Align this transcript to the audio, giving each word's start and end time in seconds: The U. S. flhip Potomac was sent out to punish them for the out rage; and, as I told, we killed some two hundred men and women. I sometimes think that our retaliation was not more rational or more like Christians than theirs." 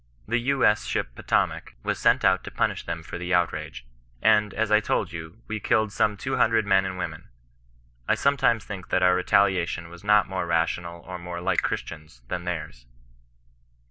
The 0.27 0.39
U. 0.39 0.65
S. 0.65 0.87
flhip 0.87 1.13
Potomac 1.13 1.75
was 1.83 1.99
sent 1.99 2.25
out 2.25 2.43
to 2.45 2.49
punish 2.49 2.87
them 2.87 3.03
for 3.03 3.19
the 3.19 3.35
out 3.35 3.53
rage; 3.53 3.85
and, 4.19 4.51
as 4.51 4.71
I 4.71 4.79
told, 4.79 5.13
we 5.47 5.59
killed 5.59 5.91
some 5.91 6.17
two 6.17 6.37
hundred 6.37 6.65
men 6.65 6.85
and 6.85 6.97
women. 6.97 7.29
I 8.07 8.15
sometimes 8.15 8.65
think 8.65 8.89
that 8.89 9.03
our 9.03 9.13
retaliation 9.13 9.89
was 9.89 10.03
not 10.03 10.27
more 10.27 10.47
rational 10.47 11.01
or 11.01 11.19
more 11.19 11.39
like 11.39 11.61
Christians 11.61 12.23
than 12.29 12.45
theirs." 12.45 12.87